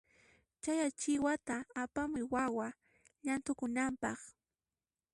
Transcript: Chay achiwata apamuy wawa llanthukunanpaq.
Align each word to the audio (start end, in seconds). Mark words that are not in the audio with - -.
Chay 0.63 0.79
achiwata 0.87 1.55
apamuy 1.83 2.23
wawa 2.33 2.67
llanthukunanpaq. 3.25 4.19